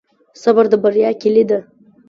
[0.41, 1.59] صبر د بریا کلي ده.